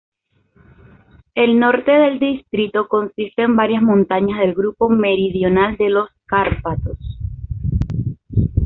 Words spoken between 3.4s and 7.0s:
en varias montañas del grupo meridional de los Cárpatos.